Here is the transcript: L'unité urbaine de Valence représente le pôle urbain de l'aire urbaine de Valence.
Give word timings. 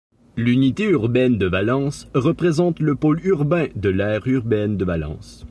L'unité 0.35 0.81
urbaine 0.85 1.37
de 1.37 1.45
Valence 1.45 2.07
représente 2.15 2.79
le 2.79 2.95
pôle 2.95 3.21
urbain 3.23 3.67
de 3.75 3.89
l'aire 3.89 4.25
urbaine 4.25 4.75
de 4.75 4.83
Valence. 4.83 5.37